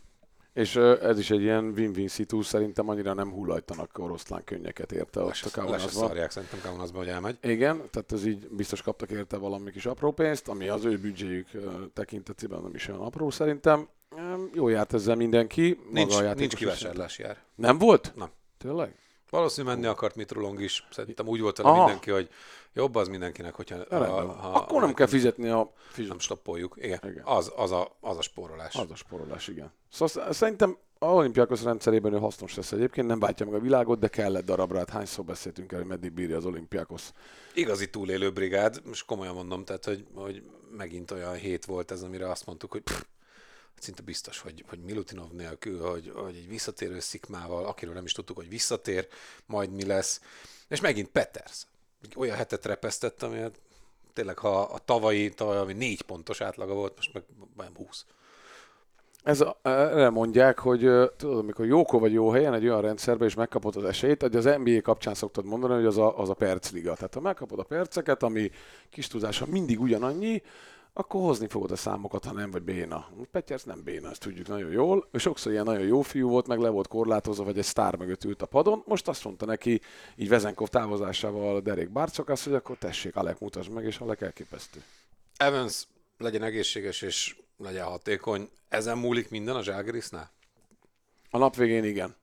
[0.55, 5.41] És ez is egy ilyen win-win szitu, szerintem annyira nem hullajtanak oroszlán könnyeket érte ott
[5.43, 6.09] a Le Kaunasban.
[6.09, 7.39] szarják szerintem Kaunasban, hogy elmegy.
[7.43, 11.49] Igen, tehát ez így biztos kaptak érte valami kis apró pénzt, ami az ő büdzséjük
[11.93, 13.89] tekintetében nem is olyan apró szerintem.
[14.53, 15.79] Jó járt ezzel mindenki.
[15.79, 17.39] maga Nincs, a játékos nincs kivásárlás jár.
[17.55, 18.13] Nem volt?
[18.17, 18.29] Nem.
[18.59, 18.95] Tényleg?
[19.35, 20.87] Valószínűleg menni akart Mitrulong is.
[20.91, 21.79] Szerintem úgy volt vele Aha.
[21.79, 22.29] mindenki, hogy
[22.73, 24.11] jobb az mindenkinek, hogyha rendben.
[24.11, 26.09] ha, Akkor nem kell fizetni a fizet.
[26.11, 26.75] nem stoppoljuk.
[26.79, 27.23] Igen, Igen.
[27.25, 28.75] Az, az, a, az a spórolás.
[28.75, 29.73] Az a sporolás, igen.
[29.91, 33.99] Szóval sz- szerintem a olimpiákos rendszerében ő hasznos lesz egyébként, nem váltja meg a világot,
[33.99, 37.03] de kellett darabra, hát hányszor beszéltünk el, hogy meddig bírja az olimpiákos.
[37.55, 40.43] Igazi túlélő brigád, most komolyan mondom, tehát hogy, hogy
[40.77, 43.01] megint olyan hét volt ez, amire azt mondtuk, hogy pff,
[43.79, 48.37] szinte biztos, hogy, hogy Milutinov nélkül, hogy, hogy egy visszatérő szikmával, akiről nem is tudtuk,
[48.37, 49.09] hogy visszatér,
[49.47, 50.21] majd mi lesz.
[50.69, 51.67] És megint Peters.
[52.17, 53.61] Olyan hetet repesztett, ami hát
[54.13, 57.23] tényleg, ha a tavalyi, tavaly, ami négy pontos átlaga volt, most meg
[57.57, 58.05] olyan 20.
[59.23, 60.81] Ez a, erre mondják, hogy
[61.17, 64.45] tudod, amikor jókor vagy jó helyen egy olyan rendszerben, és megkapod az esélyt, hogy az
[64.45, 66.95] NBA kapcsán szoktad mondani, hogy az a, az a percliga.
[66.95, 68.51] Tehát ha megkapod a perceket, ami
[68.91, 70.43] kis tudása mindig ugyanannyi,
[70.97, 73.09] akkor hozni fogod a számokat, ha nem vagy béna.
[73.31, 75.09] Petyers nem béna, ezt tudjuk nagyon jól.
[75.11, 78.25] Ő sokszor ilyen nagyon jó fiú volt, meg le volt korlátozva, vagy egy sztár mögött
[78.25, 78.83] ült a padon.
[78.87, 79.81] Most azt mondta neki,
[80.17, 84.83] így Vezenkov távozásával Derek Barcokas, hogy akkor tessék, Alek mutasd meg, és Alek elképesztő.
[85.37, 85.87] Evans
[86.19, 88.49] legyen egészséges és legyen hatékony.
[88.69, 90.31] Ezen múlik minden a Zságerisznál?
[91.31, 92.15] A nap végén igen.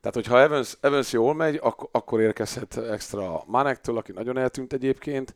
[0.00, 5.34] Tehát, hogyha Evans, Evans jól megy, ak- akkor érkezhet extra Manektől, aki nagyon eltűnt egyébként,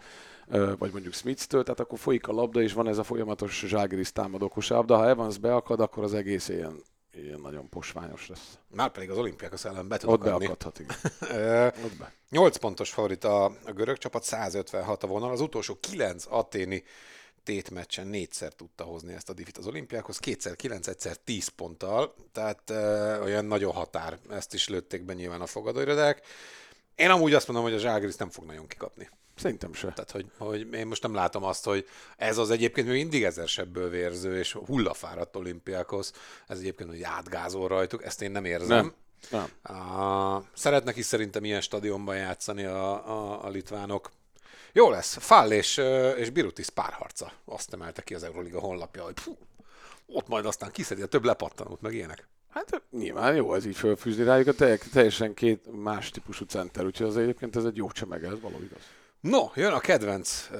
[0.79, 4.49] vagy mondjuk Smith-től, tehát akkor folyik a labda, és van ez a folyamatos zságeris támadó
[4.49, 4.97] kosárlabda.
[4.97, 8.59] Ha Evans beakad, akkor az egész ilyen, ilyen nagyon posványos lesz.
[8.69, 10.39] Már pedig az olimpiákos ellen be Ott tudok adni.
[10.39, 10.97] beakadhat, igen.
[11.85, 12.13] Ott be.
[12.31, 15.31] 8 pontos favorit a, a görög csapat, 156 a vonal.
[15.31, 16.83] Az utolsó 9 aténi
[17.45, 22.71] tétmeccsen négyszer tudta hozni ezt a diffit az olimpiákhoz, kétszer 9, egyszer 10 ponttal, tehát
[22.71, 26.27] ö, olyan nagyon határ, ezt is lőtték be nyilván a fogadóirodák.
[26.95, 29.09] Én amúgy azt mondom, hogy a Zságris nem fog nagyon kikapni.
[29.37, 29.93] Szerintem se.
[29.93, 33.89] Tehát, hogy, hogy én most nem látom azt, hogy ez az egyébként még mindig ezersebből
[33.89, 36.13] vérző és hullafáradt olimpiákhoz,
[36.47, 38.77] ez egyébként, hogy átgázol rajtuk, ezt én nem érzem.
[38.77, 38.95] Nem.
[39.31, 39.77] Nem.
[39.77, 44.11] A, szeretnek is szerintem ilyen stadionban játszani a, a, a litvánok.
[44.73, 45.17] Jó lesz.
[45.21, 45.77] Fall és,
[46.17, 47.33] és Birutis párharca.
[47.45, 49.37] Azt emelte ki az Euroliga honlapja, hogy pfú,
[50.07, 52.29] ott majd aztán kiszedi a több lepattanót, meg ilyenek.
[52.49, 57.07] Hát nyilván jó ez így fölfűzni rájuk, a te- teljesen két más típusú center, úgyhogy
[57.07, 58.83] az egyébként ez egy jó csemege, ez való igaz.
[59.25, 60.59] No, jön a kedvenc uh,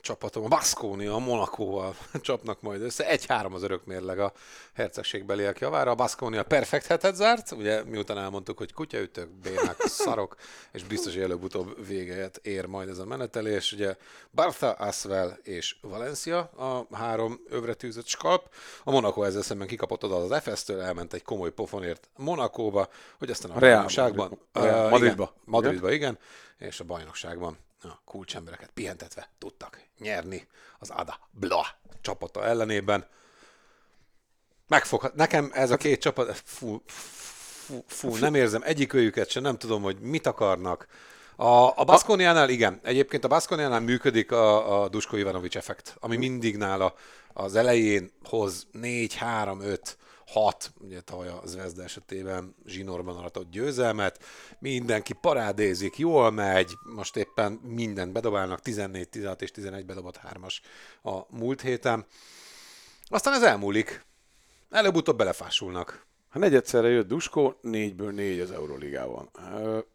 [0.00, 3.06] csapatom, a Baskonia, a Monakóval csapnak majd össze.
[3.10, 4.32] 1-3 az örök mérleg a
[4.72, 5.90] hercegségbeliek javára.
[5.90, 10.36] A Baskonia perfekt hetet zárt, ugye miután elmondtuk, hogy kutyaütök, bénák, szarok,
[10.72, 13.72] és biztos, hogy előbb-utóbb véget ér majd ez a menetelés.
[13.72, 13.96] Ugye
[14.34, 18.54] Bartha, Asvel és Valencia a három övre tűzött skalp.
[18.84, 22.88] A Monaco ezzel szemben kikapott oda az FS-től, elment egy komoly pofonért Monakóba,
[23.18, 24.38] hogy aztán a, bajnokságban...
[24.52, 25.22] Real Madridba.
[25.22, 26.18] Igen, Madridba, igen,
[26.58, 30.46] és a bajnokságban a kulcsembereket pihentetve tudtak nyerni
[30.78, 31.66] az Ada Bla
[32.00, 33.06] csapata ellenében.
[34.68, 35.14] Megfoghat.
[35.14, 39.82] Nekem ez a két csapat, fú, fú, fú nem érzem egyik őjüket sem, nem tudom,
[39.82, 40.86] hogy mit akarnak.
[41.36, 42.80] A, a Baskoniánál igen.
[42.82, 46.94] Egyébként a Baskoniánál működik a, a Dusko Ivanovics effekt, ami mindig nála
[47.32, 49.18] az elején hoz 4,
[50.30, 54.22] 3, 5, 6, ugye tavaly a Zvezda esetében zsinórban aratott győzelmet,
[54.58, 60.60] mindenki parádézik, jól megy, most éppen mindent bedobálnak, 14, 16 és 11 bedobott hármas
[61.02, 62.06] a múlt héten.
[63.08, 64.04] Aztán ez elmúlik.
[64.70, 66.06] Előbb-utóbb belefásulnak.
[66.28, 69.30] Ha negyedszerre jött Dusko, négyből négy az Euroligában.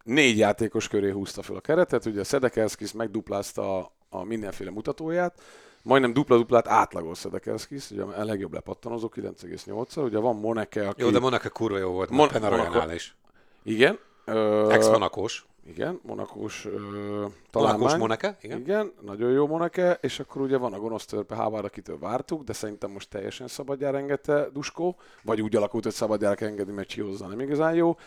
[0.04, 5.42] Négy játékos köré húzta fel a keretet, ugye a Szedekelszkis megduplázta a mindenféle mutatóját,
[5.86, 11.02] majdnem dupla-duplát átlagol Szedekelszkis, ugye a legjobb lepattanozó 9,8-szal, ugye van Moneke, aki...
[11.02, 13.16] Jó, de Monaco kurva jó volt, Mon- Mon- Penarojánál Monaco- is.
[13.64, 14.00] Igen.
[14.26, 15.46] Ö, Ex-monakós.
[15.68, 17.98] Igen, monakós ö, Monakós találmány.
[17.98, 18.60] Moneke, igen.
[18.60, 22.54] Igen, nagyon jó Moneke, és akkor ugye van a gonosz törpe Hávár, akitől vártuk, de
[22.54, 27.40] szerintem most teljesen szabadjára engedte Duskó, vagy úgy alakult, hogy szabadjára engedi, mert Csihozzá nem
[27.40, 27.98] igazán jó.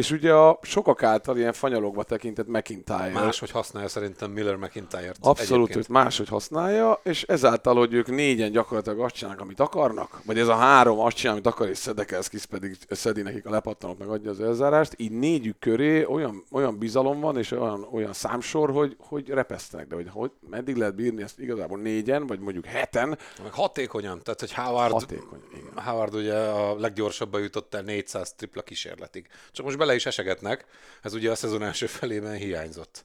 [0.00, 3.10] És ugye a sokak által ilyen fanyalogva tekintett McIntyre.
[3.12, 5.16] Máshogy használja szerintem Miller McIntyre-t.
[5.20, 5.76] Abszolút, egyébként.
[5.76, 10.48] őt máshogy használja, és ezáltal, hogy ők négyen gyakorlatilag azt csinálnak, amit akarnak, vagy ez
[10.48, 14.30] a három azt csinál, amit akar, és Szedekelszkis pedig szedi nekik a lepattanót, meg adja
[14.30, 19.28] az elzárást, így négyük köré olyan, olyan bizalom van, és olyan, olyan számsor, hogy, hogy
[19.28, 24.22] repesztenek, de hogy, hogy meddig lehet bírni ezt igazából négyen, vagy mondjuk heten, Meg hatékonyan,
[24.22, 25.84] tehát hogy Howard, Hatékony, igen.
[25.84, 29.26] Howard ugye a leggyorsabban jutott el 400 tripla kísérletig.
[29.52, 30.64] Csak most bele is esegetnek,
[31.02, 33.04] ez ugye a szezon első felében hiányzott.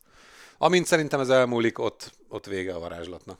[0.58, 3.39] Amint szerintem ez elmúlik, ott, ott vége a varázslatnak.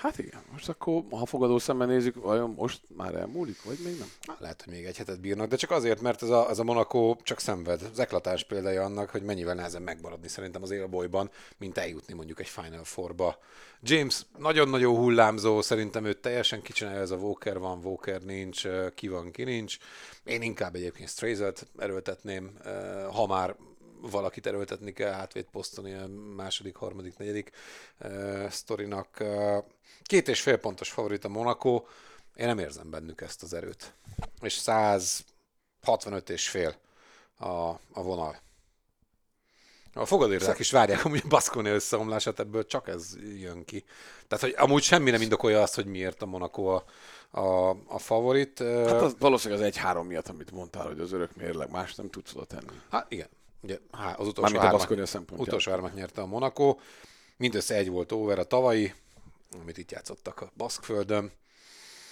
[0.00, 4.08] Hát igen, most akkor, ha fogadó szemben nézzük, vajon most már elmúlik, vagy még nem?
[4.26, 6.64] Hát Lehet, hogy még egy hetet bírnak, de csak azért, mert ez a, ez a
[6.64, 7.82] Monaco csak szenved.
[7.92, 12.48] Az eklatás példája annak, hogy mennyivel nehezebb megmaradni szerintem az élbolyban, mint eljutni mondjuk egy
[12.48, 13.38] Final Fourba.
[13.82, 18.62] James nagyon-nagyon hullámzó, szerintem őt teljesen kicsinálja, ez a Walker van, Walker nincs,
[18.94, 19.76] ki van, ki nincs.
[20.24, 22.72] Én inkább egyébként Strazert erőltetném, eh,
[23.12, 23.56] ha már
[24.00, 27.50] valakit erőltetni kell hátvét posztoni a második, harmadik, negyedik
[28.00, 29.08] uh, sztorinak.
[29.20, 29.64] Uh,
[30.02, 31.84] két és fél pontos favorit a Monaco,
[32.34, 33.94] én nem érzem bennük ezt az erőt.
[34.40, 36.76] És 165 és fél
[37.38, 38.36] a, a vonal.
[39.94, 43.84] A fogadérzek is várják amúgy a Baskonia összeomlását, ebből csak ez jön ki.
[44.28, 46.84] Tehát, hogy amúgy semmi nem indokolja azt, hogy miért a Monaco a,
[47.40, 48.58] a, a favorit.
[48.58, 52.34] Hát az valószínűleg az 1-3 miatt, amit mondtál, hogy az örök mérleg, más nem tudsz
[52.34, 52.80] oda tenni.
[52.90, 53.28] Hát igen.
[53.60, 55.46] Ugye, há, az utolsó a hármat, szempontjából.
[55.46, 56.76] utolsó hármat nyerte a Monaco.
[57.36, 58.94] Mindössze egy volt over a tavalyi,
[59.60, 61.32] amit itt játszottak a Baszkföldön.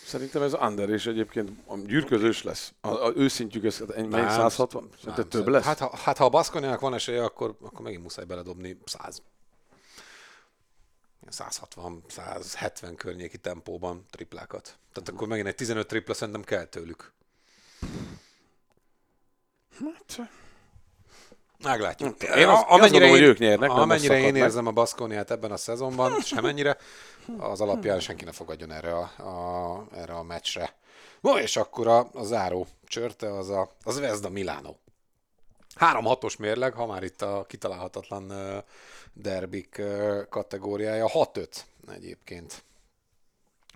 [0.07, 2.73] Szerintem ez under, és egyébként a gyűrközős lesz.
[2.81, 4.89] A, a őszintjük, ez Nem, 160?
[4.99, 5.65] Szerinted nem, több lesz?
[5.65, 9.23] Hát ha, hát ha a Baszkoniának van esélye, akkor, akkor megint muszáj beledobni 100.
[11.31, 14.79] 160-170 környéki tempóban triplákat.
[14.93, 17.13] Tehát akkor megint egy 15 tripla szerintem kell tőlük.
[19.81, 20.31] Hát,
[21.63, 22.23] Meglátjuk.
[22.23, 24.43] Én azt- én azt gondolom, hogy ők nyernek, amennyire én meg.
[24.43, 26.77] érzem a Baszkoniát ebben a szezonban, semennyire,
[27.39, 30.75] az alapján senki ne fogadjon erre a, a, erre a meccsre.
[31.21, 34.75] No, és akkor a, a záró csörte az a, az Vezda Milano.
[35.81, 38.33] 3-6-os mérleg, ha már itt a kitalálhatatlan
[39.13, 39.83] derbik
[40.29, 41.07] kategóriája.
[41.13, 41.47] 6-5
[41.95, 42.63] egyébként.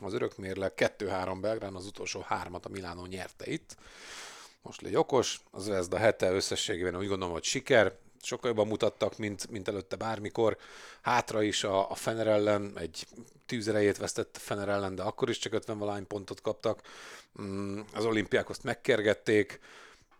[0.00, 3.76] Az örök mérleg 2-3 Belgrán, az utolsó hármat a Milánó nyerte itt.
[4.62, 9.50] Most légy okos, az Vezda hete összességében úgy gondolom, hogy siker, sokkal jobban mutattak, mint,
[9.50, 10.56] mint előtte bármikor.
[11.00, 13.06] Hátra is a, a Fener ellen, egy
[13.46, 16.80] tűzerejét vesztett a Fener ellen, de akkor is csak 50 valány pontot kaptak.
[17.42, 19.60] Mm, Az olimpiákoszt megkergették,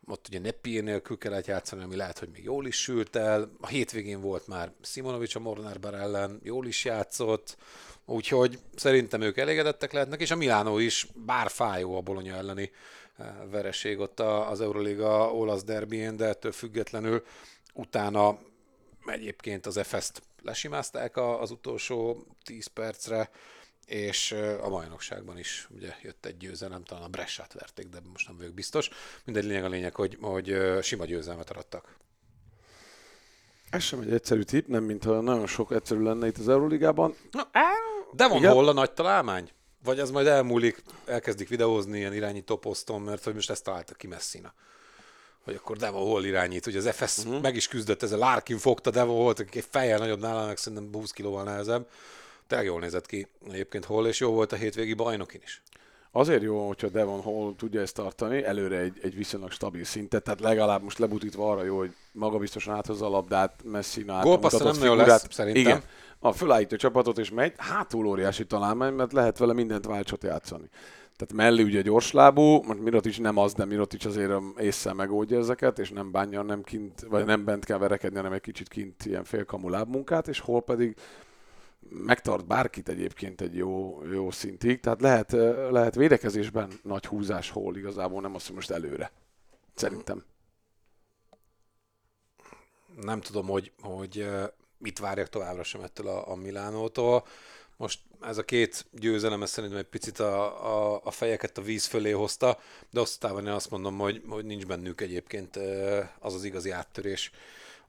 [0.06, 3.50] ott ugye Nepi nélkül kellett játszani, ami lehet, hogy még jól is sült el.
[3.60, 7.56] A hétvégén volt már Simonovic a Mornárbar ellen, jól is játszott,
[8.04, 12.70] úgyhogy szerintem ők elégedettek lehetnek, és a Milánó is, bár fájó a Bologna elleni
[13.50, 17.24] vereség ott a- az Euroliga olasz derbien, de ettől függetlenül
[17.74, 18.38] utána
[19.06, 23.30] egyébként az FS-t lesimázták a- az utolsó 10 percre,
[23.86, 28.26] és ö, a bajnokságban is ugye jött egy győzelem, talán a Bressát verték, de most
[28.28, 28.90] nem vagyok biztos.
[29.24, 31.96] Mindegy lényeg a lényeg, hogy, hogy ö, sima győzelmet arattak.
[33.70, 37.14] ez sem egy egyszerű tipp, nem mintha nagyon sok egyszerű lenne itt az Euroligában.
[38.12, 38.52] De van Igen?
[38.52, 39.50] hol a nagy találmány?
[39.84, 44.06] Vagy ez majd elmúlik, elkezdik videózni ilyen irányító poszton, mert hogy most ezt találta ki
[44.06, 44.54] Messina.
[45.44, 46.66] Hogy akkor Devon Hall irányít.
[46.66, 47.42] Ugye az FS uh-huh.
[47.42, 48.18] meg is küzdött ezzel.
[48.18, 51.88] Larkin fogta Devon Hall, aki egy fejjel nagyobb nála, meg szerintem 20 kilóval nehezebb.
[52.46, 55.62] Tényleg jól nézett ki egyébként Hall, és jó volt a hétvégi bajnokin is.
[56.14, 60.40] Azért jó, hogyha Devon Hall tudja ezt tartani, előre egy, egy viszonylag stabil szintet, tehát
[60.40, 64.90] legalább most lebutítva arra jó, hogy magabiztosan áthozza a labdát, Messina által Gólpasszra mutatott nem
[64.90, 65.22] figurát.
[65.22, 65.62] lesz, szerintem.
[65.62, 65.82] Igen,
[66.18, 70.68] a fölállítja csapatot és megy, hátul óriási találmány, mert lehet vele mindent váltsot játszani.
[71.16, 75.90] Tehát mellé ugye gyorslábú, most Mirotic nem az, de Mirotic azért észre megoldja ezeket, és
[75.90, 79.68] nem bánja, nem kint, vagy nem bent kell verekedni, hanem egy kicsit kint ilyen félkamu
[79.68, 80.96] lábmunkát, és hol pedig
[81.88, 85.32] megtart bárkit egyébként egy jó, jó szintig, tehát lehet,
[85.70, 89.10] lehet védekezésben nagy húzás hol igazából, nem azt, hogy most előre.
[89.74, 90.24] Szerintem.
[93.00, 94.28] Nem tudom, hogy, hogy
[94.78, 97.26] mit várjak továbbra sem ettől a, a Milánótól.
[97.76, 101.86] Most ez a két győzelem, ez szerintem egy picit a, a, a fejeket a víz
[101.86, 102.58] fölé hozta,
[102.90, 105.56] de aztán én azt mondom, hogy, hogy nincs bennük egyébként
[106.18, 107.30] az az igazi áttörés,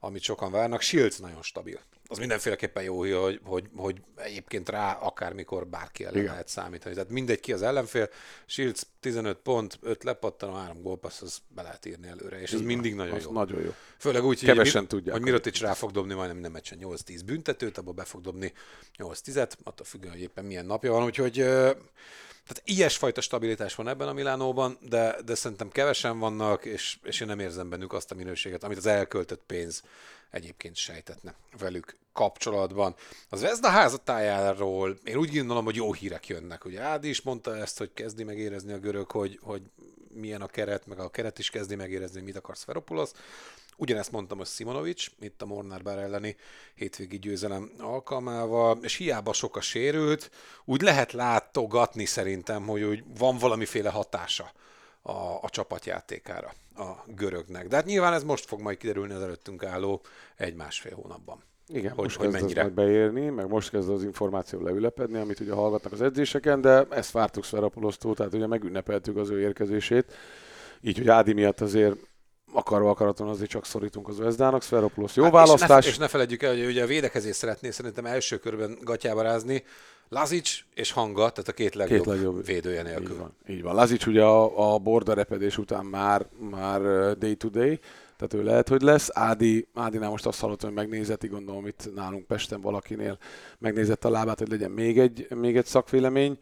[0.04, 0.80] amit sokan várnak.
[0.80, 6.30] Shields nagyon stabil az mindenféleképpen jó, hogy, hogy, hogy egyébként rá akármikor bárki ellen Igen.
[6.30, 6.94] lehet számítani.
[6.94, 8.08] Tehát mindegy ki az ellenfél,
[8.46, 12.64] Shields 15 pont, 5 lepattan, 3 gólpassz, az be lehet írni előre, és ez Igen.
[12.64, 13.32] mindig nagyon jó.
[13.32, 13.74] nagyon jó.
[13.98, 17.78] Főleg úgy, Kevesen hogy, tudják, hogy Mirotic rá fog dobni majdnem minden meccsen 8-10 büntetőt,
[17.78, 18.52] abba be fog dobni
[18.98, 21.44] 8-10-et, attól függően, hogy éppen milyen napja van, úgyhogy
[22.46, 27.26] tehát ilyesfajta stabilitás van ebben a Milánóban, de, de szerintem kevesen vannak, és, és én
[27.26, 29.82] nem érzem bennük azt a minőséget, amit az elköltött pénz
[30.30, 32.94] egyébként sejtetne velük kapcsolatban.
[33.28, 36.64] Az Vezda házatájáról én úgy gondolom, hogy jó hírek jönnek.
[36.64, 39.62] Ugye Ádi is mondta ezt, hogy kezdi megérezni a görög, hogy, hogy
[40.14, 43.10] milyen a keret, meg a keret is kezdi megérezni, mit akar Sferopulos.
[43.76, 46.36] Ugyanezt mondtam a Simonovic, itt a Mornár Bár elleni
[46.74, 50.30] hétvégi győzelem alkalmával, és hiába sok a sérült,
[50.64, 54.52] úgy lehet látogatni szerintem, hogy úgy van valamiféle hatása
[55.02, 57.68] a, a csapatjátékára a görögnek.
[57.68, 60.00] De hát nyilván ez most fog majd kiderülni az előttünk álló
[60.36, 61.42] egy-másfél hónapban.
[61.68, 62.62] Igen, hogy, most hogy kezd mennyire.
[62.62, 67.10] majd beérni, meg most kezd az információ leülepedni, amit ugye hallgatnak az edzéseken, de ezt
[67.10, 70.12] vártuk Szverapolosztól, tehát ugye megünnepeltük az ő érkezését.
[70.80, 71.96] Így, hogy Ádi miatt azért
[72.52, 75.78] akarva akaraton azért csak szorítunk az Vezdának, Szveropoulos jó hát választás.
[75.78, 79.22] És ne, és ne felejtjük el, hogy ugye a védekezés szeretné szerintem első körben gatyába
[79.22, 79.64] rázni,
[80.08, 83.10] Lazic és Hanga, tehát a két legjobb, két legjobb védője nélkül.
[83.10, 83.36] Így van.
[83.48, 83.74] Így van.
[83.74, 86.80] Lazic ugye a, a borda repedés után már, már
[87.18, 87.80] day to day,
[88.16, 89.08] tehát ő lehet, hogy lesz.
[89.12, 93.18] Ádi, Ádinál most azt hallottam, hogy megnézeti, gondolom itt nálunk Pesten valakinél
[93.58, 96.38] megnézett a lábát, hogy legyen még egy, még egy szakvélemény.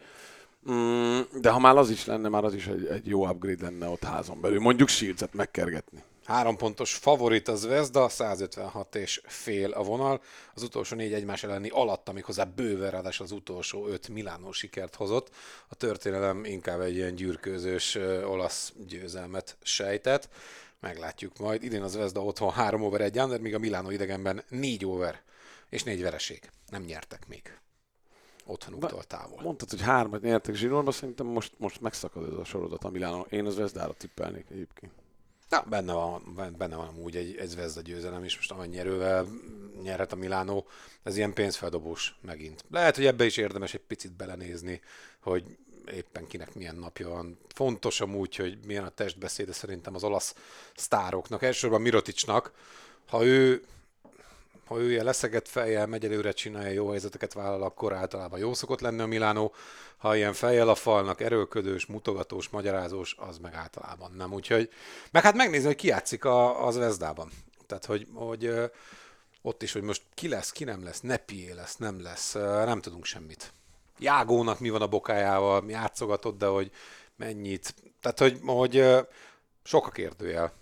[0.71, 3.89] Mm, de ha már az is lenne, már az is egy, egy jó upgrade lenne
[3.89, 4.61] ott házon belül.
[4.61, 6.03] Mondjuk Shields-et megkergetni.
[6.25, 10.21] Három pontos favorit az Vezda, 156 és fél a vonal.
[10.55, 14.95] Az utolsó négy egymás elleni alatt, amik hozzá bőven ráadásul az utolsó öt Milánó sikert
[14.95, 15.31] hozott.
[15.69, 20.29] A történelem inkább egy ilyen gyűrkőzős olasz győzelmet sejtett.
[20.83, 21.62] Meglátjuk majd.
[21.62, 25.21] Idén az Vezda otthon 3 over 1 under, míg a Milánó idegenben 4 over
[25.68, 26.51] és 4 vereség.
[26.71, 27.59] Nem nyertek még
[28.47, 29.42] otthonuktól távol.
[29.42, 33.27] Mondtad, hogy hármat nyertek zsinórba, szerintem most, most megszakad ez a sorozat a Milánó.
[33.31, 34.92] Én az Vezdára tippelnék egyébként.
[35.49, 39.27] Na, benne van, benne van amúgy egy, egy Zvezda győzelem is, most amennyi erővel
[39.83, 40.66] nyerhet a Milánó,
[41.03, 42.64] ez ilyen pénzfeldobós megint.
[42.71, 44.81] Lehet, hogy ebbe is érdemes egy picit belenézni,
[45.21, 45.57] hogy
[45.92, 47.38] éppen kinek milyen napja van.
[47.55, 50.35] Fontos amúgy, hogy milyen a testbeszéde szerintem az olasz
[50.77, 52.53] sztároknak, elsősorban Miroticsnak.
[53.07, 53.64] Ha ő
[54.73, 58.81] ha ő ilyen leszegett fejjel megy előre, csinálja jó helyzeteket vállal, akkor általában jó szokott
[58.81, 59.55] lenni a Milánó.
[59.97, 64.33] Ha ilyen fejjel a falnak, erőködős, mutogatós, magyarázós, az meg általában nem.
[64.33, 64.71] Úgyhogy,
[65.11, 67.31] meg hát megnézni, hogy ki játszik a, az Vezdában.
[67.66, 68.55] Tehát, hogy, hogy
[69.42, 72.33] ott is, hogy most ki lesz, ki nem lesz, Nepié lesz, nem lesz,
[72.64, 73.53] nem tudunk semmit.
[74.03, 76.71] Jágónak mi van a bokájával, játszogatott, de hogy
[77.17, 77.75] mennyit.
[78.01, 78.85] Tehát, hogy, hogy
[79.65, 80.53] sok a kérdőjel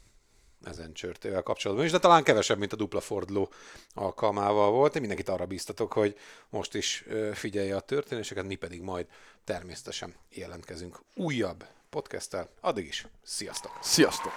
[0.64, 3.52] ezen csörtével kapcsolatban is, de talán kevesebb, mint a dupla forduló
[3.94, 4.94] alkalmával volt.
[4.94, 6.16] Én mindenkit arra bíztatok, hogy
[6.48, 9.06] most is figyelje a történéseket, mi pedig majd
[9.44, 12.48] természetesen jelentkezünk újabb podcasttel.
[12.60, 13.78] Addig is, sziasztok!
[13.80, 14.32] Sziasztok!